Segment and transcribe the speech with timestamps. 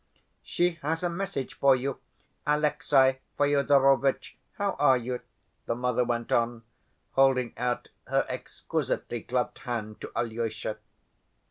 [0.41, 1.99] "She has a message for you,
[2.47, 4.35] Alexey Fyodorovitch.
[4.53, 5.19] How are you?"
[5.67, 6.63] the mother went on,
[7.11, 10.77] holding out her exquisitely gloved hand to Alyosha.